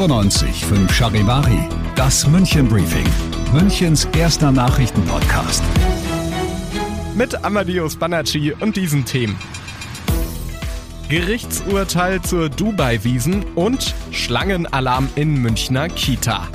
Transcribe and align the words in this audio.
95 0.00 0.64
5 0.64 0.94
Charivari, 0.94 1.68
das 1.94 2.26
München 2.26 2.66
Briefing, 2.66 3.06
Münchens 3.52 4.08
erster 4.16 4.50
Nachrichtenpodcast. 4.50 5.62
Mit 7.14 7.44
Amadeus 7.44 7.96
Banacci 7.96 8.54
und 8.60 8.76
diesen 8.76 9.04
Themen. 9.04 9.38
Gerichtsurteil 11.10 12.22
zur 12.22 12.48
Dubai-Wiesen 12.48 13.44
und 13.56 13.94
Schlangenalarm 14.10 15.10
in 15.16 15.34
Münchner 15.34 15.90
Kita. 15.90 16.48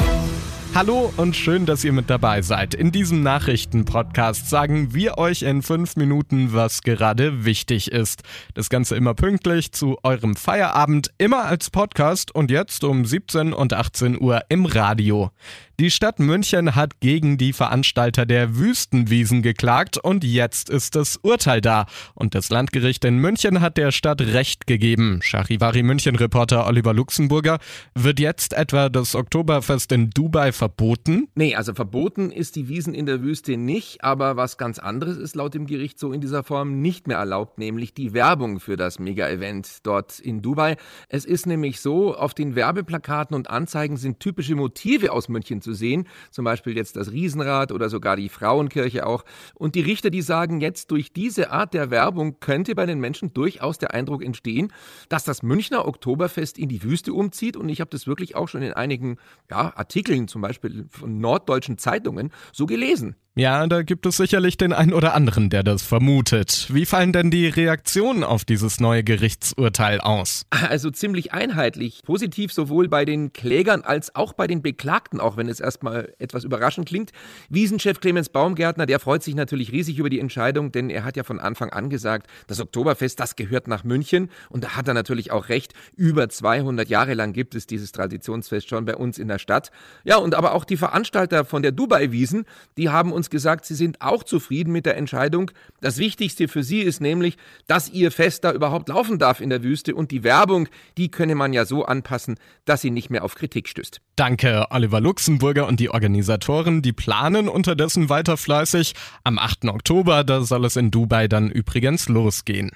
Hallo 0.76 1.14
und 1.16 1.38
schön, 1.38 1.66
dass 1.66 1.86
ihr 1.86 1.94
mit 1.94 2.10
dabei 2.10 2.42
seid. 2.42 2.74
In 2.74 2.92
diesem 2.92 3.24
Nachrichtenpodcast 3.24 4.50
sagen 4.50 4.94
wir 4.94 5.18
euch 5.18 5.44
in 5.44 5.62
fünf 5.62 5.96
Minuten, 5.96 6.52
was 6.52 6.82
gerade 6.82 7.46
wichtig 7.46 7.94
ist. 7.94 8.24
Das 8.56 8.70
Ganze 8.70 8.98
immer 8.98 9.14
pünktlich 9.14 9.72
zu 9.72 9.98
eurem 10.04 10.36
Feierabend, 10.36 11.12
immer 11.18 11.46
als 11.46 11.70
Podcast 11.70 12.36
und 12.36 12.52
jetzt 12.52 12.84
um 12.84 13.06
17 13.06 13.54
und 13.54 13.72
18 13.72 14.20
Uhr 14.20 14.42
im 14.50 14.66
Radio. 14.66 15.32
Die 15.78 15.92
Stadt 15.92 16.20
München 16.20 16.74
hat 16.74 17.02
gegen 17.02 17.38
die 17.38 17.52
Veranstalter 17.52 18.26
der 18.26 18.56
Wüstenwiesen 18.56 19.42
geklagt 19.42 19.98
und 19.98 20.24
jetzt 20.24 20.70
ist 20.70 20.96
das 20.96 21.18
Urteil 21.18 21.60
da. 21.60 21.86
Und 22.14 22.34
das 22.34 22.50
Landgericht 22.50 23.04
in 23.04 23.18
München 23.18 23.60
hat 23.60 23.76
der 23.76 23.92
Stadt 23.92 24.22
Recht 24.22 24.68
gegeben. 24.68 25.20
Charivari 25.22 25.84
München-Reporter 25.84 26.66
Oliver 26.66 26.94
Luxemburger. 26.94 27.60
Wird 27.94 28.22
jetzt 28.22 28.54
etwa 28.54 28.88
das 28.88 29.16
Oktoberfest 29.16 29.92
in 29.92 30.12
Dubai 30.12 30.54
verboten? 30.54 31.28
Nee, 31.36 31.56
also 31.56 31.74
verboten 31.74 32.32
ist 32.32 32.56
die 32.56 32.70
Wiesen 32.70 32.94
in 32.94 33.06
der 33.06 33.22
Wüste 33.22 33.58
nicht, 33.58 34.02
aber 34.02 34.38
was 34.38 34.58
ganz 34.58 34.80
anderes 34.80 35.18
ist 35.18 35.36
laut 35.36 35.56
dem 35.56 35.68
Gericht 35.68 36.00
so 36.00 36.14
in 36.14 36.22
dieser 36.22 36.46
Form 36.46 36.82
nicht 36.82 37.10
mehr 37.10 37.18
erlaubt, 37.18 37.58
nämlich 37.58 37.94
die 37.94 38.14
Werbung 38.14 38.62
für 38.62 38.78
das 38.78 38.98
Mega-Event 38.98 39.80
dort 39.84 40.22
in 40.22 40.42
Dubai. 40.42 40.78
Es 41.10 41.26
ist 41.26 41.48
nämlich 41.48 41.82
so, 41.82 42.16
auf 42.16 42.34
den 42.34 42.56
Werbeplakaten 42.56 43.36
und 43.36 43.50
Anzeigen 43.50 43.98
sind 43.98 44.22
typische 44.22 44.56
Motive 44.56 45.12
aus 45.12 45.28
München 45.28 45.64
zu 45.66 45.74
sehen, 45.74 46.08
zum 46.32 46.46
Beispiel 46.46 46.78
jetzt 46.78 46.96
das 46.96 47.12
Riesenrad 47.12 47.74
oder 47.74 47.90
sogar 47.90 48.16
die 48.16 48.30
Frauenkirche 48.30 49.06
auch. 49.06 49.26
Und 49.56 49.76
die 49.76 49.82
Richter, 49.82 50.10
die 50.10 50.22
sagen 50.22 50.62
jetzt, 50.62 50.92
durch 50.92 51.12
diese 51.12 51.52
Art 51.52 51.74
der 51.74 51.90
Werbung 51.90 52.40
könnte 52.40 52.76
bei 52.76 52.86
den 52.86 53.00
Menschen 53.00 53.34
durchaus 53.34 53.78
der 53.78 53.94
Eindruck 53.94 54.24
entstehen, 54.24 54.72
dass 55.10 55.24
das 55.24 55.44
Münchner 55.44 55.86
Oktoberfest 55.86 56.58
in 56.58 56.70
die 56.70 56.84
Wüste 56.84 57.14
umzieht. 57.14 57.58
Und 57.58 57.68
ich 57.68 57.82
habe 57.82 57.90
das 57.90 58.08
wirklich 58.08 58.36
auch 58.36 58.48
schon 58.48 58.62
in 58.62 58.74
einigen 58.74 59.18
ja, 59.50 59.74
Artikeln, 59.76 60.28
zum 60.28 60.42
Beispiel 60.42 60.86
von 60.90 61.18
norddeutschen 61.18 61.78
Zeitungen, 61.78 62.32
so 62.54 62.66
gelesen. 62.66 63.16
Ja, 63.38 63.68
da 63.68 63.82
gibt 63.82 64.06
es 64.06 64.16
sicherlich 64.16 64.56
den 64.56 64.72
einen 64.72 64.94
oder 64.94 65.14
anderen, 65.14 65.50
der 65.50 65.62
das 65.62 65.84
vermutet. 65.84 66.70
Wie 66.72 66.86
fallen 66.86 67.12
denn 67.12 67.32
die 67.32 67.48
Reaktionen 67.48 68.24
auf 68.24 68.46
dieses 68.46 68.80
neue 68.80 69.04
Gerichtsurteil 69.04 70.00
aus? 70.00 70.46
Also 70.52 70.90
ziemlich 70.90 71.34
einheitlich. 71.34 72.02
Positiv 72.06 72.54
sowohl 72.54 72.88
bei 72.88 73.04
den 73.04 73.34
Klägern 73.34 73.82
als 73.82 74.16
auch 74.16 74.32
bei 74.32 74.48
den 74.48 74.62
Beklagten, 74.62 75.20
auch 75.20 75.36
wenn 75.36 75.50
es 75.50 75.55
erstmal 75.60 76.14
etwas 76.20 76.44
überraschend 76.44 76.88
klingt. 76.88 77.12
Wiesenchef 77.50 78.00
Clemens 78.00 78.30
Baumgärtner, 78.30 78.86
der 78.86 79.00
freut 79.00 79.24
sich 79.24 79.36
natürlich 79.36 79.72
riesig 79.72 80.00
über 80.00 80.10
die 80.10 80.20
Entscheidung, 80.20 80.72
denn 80.72 80.90
er 80.90 81.04
hat 81.04 81.18
ja 81.18 81.24
von 81.24 81.40
Anfang 81.40 81.70
an 81.70 81.90
gesagt, 81.90 82.28
das 82.48 82.60
Oktoberfest, 82.60 83.20
das 83.20 83.36
gehört 83.36 83.68
nach 83.68 83.84
München. 83.84 84.30
Und 84.50 84.64
da 84.64 84.76
hat 84.76 84.88
er 84.88 84.94
natürlich 84.94 85.32
auch 85.32 85.50
recht. 85.50 85.74
Über 85.96 86.30
200 86.30 86.90
Jahre 86.90 87.14
lang 87.14 87.34
gibt 87.34 87.56
es 87.56 87.68
dieses 87.68 87.92
Traditionsfest 87.92 88.70
schon 88.70 88.86
bei 88.86 88.96
uns 88.96 89.18
in 89.18 89.28
der 89.28 89.40
Stadt. 89.40 89.72
Ja, 90.04 90.18
und 90.18 90.36
aber 90.36 90.54
auch 90.54 90.66
die 90.66 90.78
Veranstalter 90.78 91.46
von 91.46 91.62
der 91.62 91.72
Dubai-Wiesen, 91.72 92.46
die 92.78 92.90
haben 92.90 93.12
uns 93.12 93.30
gesagt, 93.30 93.66
sie 93.66 93.76
sind 93.76 94.02
auch 94.02 94.24
zufrieden 94.24 94.72
mit 94.72 94.86
der 94.86 94.98
Entscheidung. 94.98 95.52
Das 95.82 95.98
Wichtigste 95.98 96.48
für 96.48 96.64
sie 96.64 96.82
ist 96.82 97.02
nämlich, 97.02 97.38
dass 97.68 97.90
ihr 97.90 98.12
Fest 98.12 98.44
da 98.44 98.52
überhaupt 98.52 98.90
laufen 98.90 99.20
darf 99.20 99.42
in 99.42 99.50
der 99.50 99.64
Wüste 99.64 99.96
und 99.96 100.12
die 100.12 100.24
Werbung, 100.24 100.68
die 100.98 101.10
könne 101.10 101.36
man 101.36 101.54
ja 101.54 101.66
so 101.66 101.86
anpassen, 101.86 102.36
dass 102.66 102.82
sie 102.82 102.92
nicht 102.92 103.10
mehr 103.10 103.24
auf 103.24 103.36
Kritik 103.36 103.68
stößt. 103.68 104.02
Danke, 104.16 104.66
Oliver 104.70 105.02
Luxemburger 105.46 105.68
und 105.68 105.80
die 105.80 105.92
Organisatoren, 105.92 106.82
die 106.82 106.92
planen 106.92 107.48
unterdessen 107.48 108.10
weiter 108.10 108.36
fleißig. 108.36 108.96
Am 109.24 109.38
8. 109.38 109.66
Oktober, 109.66 110.24
da 110.24 110.42
soll 110.42 110.66
es 110.66 110.76
in 110.76 110.90
Dubai 110.90 111.28
dann 111.28 111.52
übrigens 111.52 112.10
losgehen. 112.10 112.72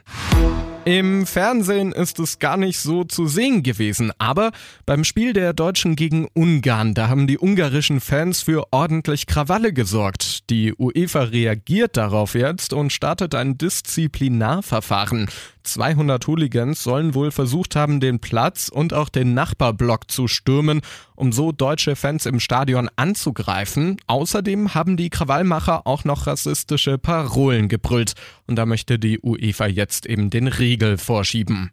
Im 0.90 1.28
Fernsehen 1.28 1.92
ist 1.92 2.18
es 2.18 2.40
gar 2.40 2.58
nicht 2.58 2.80
so 2.80 3.04
zu 3.04 3.28
sehen 3.28 3.62
gewesen, 3.62 4.12
aber 4.18 4.50
beim 4.88 5.04
Spiel 5.04 5.34
der 5.34 5.54
Deutschen 5.54 5.96
gegen 5.96 6.28
Ungarn, 6.34 6.96
da 6.96 7.10
haben 7.10 7.28
die 7.28 7.38
ungarischen 7.38 8.02
Fans 8.02 8.42
für 8.42 8.66
ordentlich 8.72 9.28
Krawalle 9.28 9.72
gesorgt. 9.72 10.50
Die 10.50 10.74
UEFA 10.74 11.26
reagiert 11.26 11.96
darauf 11.96 12.34
jetzt 12.34 12.74
und 12.74 12.92
startet 12.92 13.36
ein 13.36 13.56
Disziplinarverfahren. 13.60 15.30
200 15.70 16.26
Hooligans 16.26 16.84
sollen 16.84 17.14
wohl 17.14 17.32
versucht 17.32 17.76
haben, 17.76 18.00
den 18.00 18.20
Platz 18.20 18.70
und 18.70 18.94
auch 18.94 19.10
den 19.10 19.34
Nachbarblock 19.34 20.10
zu 20.10 20.28
stürmen, 20.28 20.82
um 21.16 21.32
so 21.32 21.52
deutsche 21.52 21.96
Fans 21.96 22.26
im 22.26 22.40
Stadion 22.40 22.90
anzugreifen. 22.96 23.98
Außerdem 24.08 24.74
haben 24.74 24.98
die 24.98 25.10
Krawallmacher 25.10 25.86
auch 25.86 26.06
noch 26.06 26.28
rassistische 26.28 26.98
Parolen 26.98 27.68
gebrüllt. 27.68 28.14
Und 28.48 28.56
da 28.56 28.66
möchte 28.66 28.98
die 28.98 29.20
UEFA 29.20 29.68
jetzt 29.68 30.06
eben 30.06 30.30
den 30.30 30.48
Riegel 30.80 30.98
vorschieben. 30.98 31.72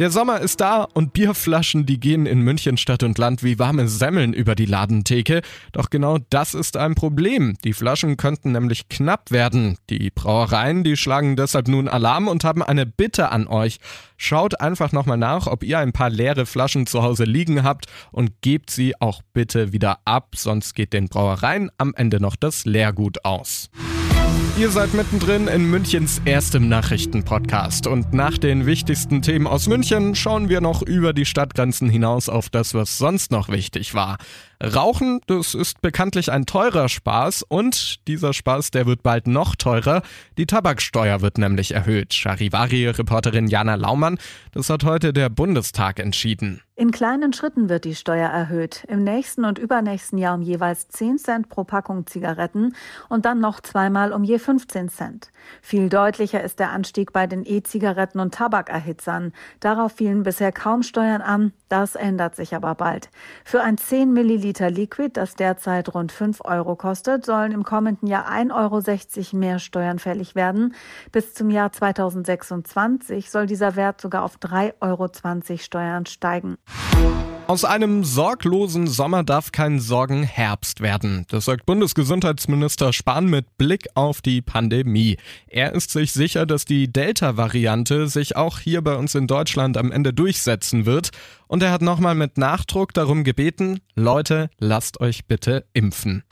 Der 0.00 0.10
Sommer 0.10 0.40
ist 0.40 0.60
da 0.60 0.88
und 0.94 1.12
Bierflaschen, 1.12 1.86
die 1.86 2.00
gehen 2.00 2.26
in 2.26 2.40
München 2.40 2.76
Stadt 2.78 3.04
und 3.04 3.16
Land 3.16 3.44
wie 3.44 3.60
warme 3.60 3.86
Semmeln 3.86 4.32
über 4.32 4.56
die 4.56 4.64
Ladentheke. 4.64 5.40
Doch 5.70 5.88
genau 5.88 6.18
das 6.30 6.54
ist 6.54 6.76
ein 6.76 6.96
Problem. 6.96 7.56
Die 7.62 7.74
Flaschen 7.74 8.16
könnten 8.16 8.50
nämlich 8.50 8.88
knapp 8.88 9.30
werden. 9.30 9.76
Die 9.90 10.10
Brauereien, 10.10 10.82
die 10.82 10.96
schlagen 10.96 11.36
deshalb 11.36 11.68
nun 11.68 11.86
Alarm 11.86 12.26
und 12.26 12.42
haben 12.42 12.62
eine 12.62 12.86
Bitte 12.86 13.30
an 13.30 13.46
euch. 13.46 13.78
Schaut 14.16 14.60
einfach 14.60 14.90
nochmal 14.90 15.18
nach, 15.18 15.46
ob 15.46 15.62
ihr 15.62 15.78
ein 15.78 15.92
paar 15.92 16.10
leere 16.10 16.46
Flaschen 16.46 16.86
zu 16.86 17.04
Hause 17.04 17.24
liegen 17.24 17.62
habt 17.62 17.86
und 18.10 18.40
gebt 18.40 18.70
sie 18.70 19.00
auch 19.00 19.22
bitte 19.32 19.72
wieder 19.72 19.98
ab, 20.04 20.34
sonst 20.34 20.74
geht 20.74 20.92
den 20.92 21.08
Brauereien 21.08 21.70
am 21.78 21.94
Ende 21.94 22.20
noch 22.20 22.34
das 22.34 22.64
Leergut 22.64 23.24
aus. 23.24 23.70
Ihr 24.56 24.70
seid 24.70 24.94
mittendrin 24.94 25.48
in 25.48 25.68
Münchens 25.68 26.22
erstem 26.24 26.68
Nachrichtenpodcast 26.68 27.88
und 27.88 28.14
nach 28.14 28.38
den 28.38 28.66
wichtigsten 28.66 29.20
Themen 29.20 29.48
aus 29.48 29.66
München 29.66 30.14
schauen 30.14 30.48
wir 30.48 30.60
noch 30.60 30.80
über 30.82 31.12
die 31.12 31.24
Stadtgrenzen 31.24 31.88
hinaus 31.88 32.28
auf 32.28 32.50
das, 32.50 32.72
was 32.72 32.96
sonst 32.96 33.32
noch 33.32 33.48
wichtig 33.48 33.94
war. 33.94 34.16
Rauchen, 34.72 35.20
das 35.26 35.54
ist 35.54 35.82
bekanntlich 35.82 36.32
ein 36.32 36.46
teurer 36.46 36.88
Spaß 36.88 37.42
und 37.42 38.06
dieser 38.08 38.32
Spaß, 38.32 38.70
der 38.70 38.86
wird 38.86 39.02
bald 39.02 39.26
noch 39.26 39.56
teurer. 39.56 40.02
Die 40.38 40.46
Tabaksteuer 40.46 41.20
wird 41.20 41.38
nämlich 41.38 41.72
erhöht. 41.72 42.14
Charivari-Reporterin 42.14 43.46
Jana 43.46 43.74
Laumann, 43.74 44.18
das 44.52 44.70
hat 44.70 44.84
heute 44.84 45.12
der 45.12 45.28
Bundestag 45.28 45.98
entschieden. 45.98 46.62
In 46.76 46.90
kleinen 46.90 47.32
Schritten 47.32 47.68
wird 47.68 47.84
die 47.84 47.94
Steuer 47.94 48.28
erhöht. 48.28 48.84
Im 48.88 49.04
nächsten 49.04 49.44
und 49.44 49.60
übernächsten 49.60 50.18
Jahr 50.18 50.34
um 50.34 50.42
jeweils 50.42 50.88
10 50.88 51.18
Cent 51.18 51.48
pro 51.48 51.62
Packung 51.62 52.08
Zigaretten 52.08 52.74
und 53.08 53.26
dann 53.26 53.38
noch 53.38 53.60
zweimal 53.60 54.12
um 54.12 54.24
je 54.24 54.40
15 54.40 54.88
Cent. 54.88 55.30
Viel 55.62 55.88
deutlicher 55.88 56.42
ist 56.42 56.58
der 56.58 56.72
Anstieg 56.72 57.12
bei 57.12 57.28
den 57.28 57.44
E-Zigaretten 57.46 58.18
und 58.18 58.34
Tabakerhitzern. 58.34 59.32
Darauf 59.60 59.92
fielen 59.92 60.24
bisher 60.24 60.50
kaum 60.50 60.82
Steuern 60.82 61.22
an. 61.22 61.52
Das 61.74 61.96
ändert 61.96 62.36
sich 62.36 62.54
aber 62.54 62.76
bald. 62.76 63.10
Für 63.44 63.60
ein 63.60 63.76
10 63.76 64.12
Milliliter 64.12 64.70
Liquid, 64.70 65.10
das 65.14 65.34
derzeit 65.34 65.92
rund 65.92 66.12
5 66.12 66.42
Euro 66.44 66.76
kostet, 66.76 67.26
sollen 67.26 67.50
im 67.50 67.64
kommenden 67.64 68.06
Jahr 68.06 68.30
1,60 68.30 68.52
Euro 69.32 69.36
mehr 69.40 69.58
Steuern 69.58 69.98
fällig 69.98 70.36
werden. 70.36 70.76
Bis 71.10 71.34
zum 71.34 71.50
Jahr 71.50 71.72
2026 71.72 73.28
soll 73.28 73.46
dieser 73.46 73.74
Wert 73.74 74.00
sogar 74.00 74.22
auf 74.22 74.36
3,20 74.36 74.72
Euro 74.82 75.58
Steuern 75.58 76.06
steigen. 76.06 76.58
Aus 77.46 77.66
einem 77.66 78.04
sorglosen 78.04 78.86
Sommer 78.86 79.22
darf 79.22 79.52
kein 79.52 79.78
Sorgenherbst 79.78 80.80
werden. 80.80 81.26
Das 81.28 81.44
sagt 81.44 81.66
Bundesgesundheitsminister 81.66 82.94
Spahn 82.94 83.26
mit 83.26 83.58
Blick 83.58 83.88
auf 83.94 84.22
die 84.22 84.40
Pandemie. 84.40 85.18
Er 85.46 85.74
ist 85.74 85.90
sich 85.90 86.12
sicher, 86.12 86.46
dass 86.46 86.64
die 86.64 86.90
Delta-Variante 86.90 88.06
sich 88.06 88.36
auch 88.36 88.60
hier 88.60 88.80
bei 88.80 88.96
uns 88.96 89.14
in 89.14 89.26
Deutschland 89.26 89.76
am 89.76 89.92
Ende 89.92 90.14
durchsetzen 90.14 90.86
wird. 90.86 91.10
Und 91.54 91.62
er 91.62 91.70
hat 91.70 91.82
nochmal 91.82 92.16
mit 92.16 92.36
Nachdruck 92.36 92.92
darum 92.94 93.22
gebeten, 93.22 93.78
Leute, 93.94 94.50
lasst 94.58 95.00
euch 95.00 95.26
bitte 95.26 95.64
impfen. 95.72 96.24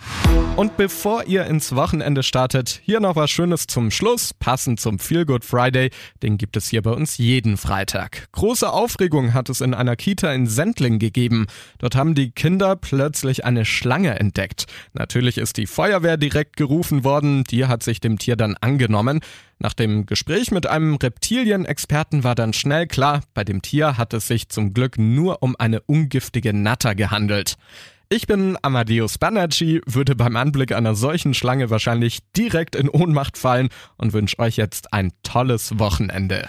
Und 0.56 0.76
bevor 0.76 1.26
ihr 1.26 1.46
ins 1.46 1.76
Wochenende 1.76 2.24
startet, 2.24 2.80
hier 2.82 2.98
noch 2.98 3.14
was 3.14 3.30
Schönes 3.30 3.68
zum 3.68 3.92
Schluss, 3.92 4.34
passend 4.34 4.80
zum 4.80 4.98
Feel 4.98 5.24
Good 5.24 5.44
Friday. 5.44 5.90
Den 6.24 6.38
gibt 6.38 6.56
es 6.56 6.68
hier 6.68 6.82
bei 6.82 6.90
uns 6.90 7.18
jeden 7.18 7.56
Freitag. 7.56 8.26
Große 8.32 8.68
Aufregung 8.68 9.32
hat 9.32 9.48
es 9.48 9.60
in 9.60 9.74
einer 9.74 9.94
Kita 9.94 10.32
in 10.32 10.48
Sendling 10.48 10.98
gegeben. 10.98 11.46
Dort 11.78 11.94
haben 11.94 12.16
die 12.16 12.32
Kinder 12.32 12.74
plötzlich 12.74 13.44
eine 13.44 13.64
Schlange 13.64 14.18
entdeckt. 14.18 14.66
Natürlich 14.92 15.38
ist 15.38 15.56
die 15.56 15.68
Feuerwehr 15.68 16.16
direkt 16.16 16.56
gerufen 16.56 17.04
worden, 17.04 17.44
die 17.44 17.66
hat 17.66 17.84
sich 17.84 18.00
dem 18.00 18.18
Tier 18.18 18.34
dann 18.34 18.56
angenommen. 18.60 19.20
Nach 19.62 19.74
dem 19.74 20.06
Gespräch 20.06 20.50
mit 20.50 20.66
einem 20.66 20.96
Reptilienexperten 20.96 22.24
war 22.24 22.34
dann 22.34 22.52
schnell 22.52 22.88
klar, 22.88 23.22
bei 23.32 23.44
dem 23.44 23.62
Tier 23.62 23.96
hat 23.96 24.12
es 24.12 24.26
sich 24.26 24.48
zum 24.48 24.74
Glück 24.74 24.98
nur 24.98 25.40
um 25.40 25.54
eine 25.56 25.80
ungiftige 25.82 26.52
Natter 26.52 26.96
gehandelt. 26.96 27.54
Ich 28.08 28.26
bin 28.26 28.58
Amadeus 28.60 29.18
Banerjee, 29.18 29.80
würde 29.86 30.16
beim 30.16 30.34
Anblick 30.34 30.72
einer 30.72 30.96
solchen 30.96 31.32
Schlange 31.32 31.70
wahrscheinlich 31.70 32.18
direkt 32.36 32.74
in 32.74 32.88
Ohnmacht 32.88 33.38
fallen 33.38 33.68
und 33.96 34.12
wünsche 34.12 34.40
euch 34.40 34.56
jetzt 34.56 34.92
ein 34.92 35.12
tolles 35.22 35.78
Wochenende. 35.78 36.48